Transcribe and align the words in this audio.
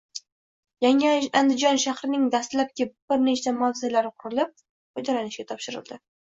Yangi 0.85 1.11
Andijon 1.41 1.81
shahrining 1.83 2.25
dastlabki 2.37 2.89
bir 2.91 3.23
nechta 3.29 3.55
mavzelari 3.61 4.15
qurilib, 4.27 4.59
foydalanishga 4.67 5.51
topshiriladi. 5.55 6.05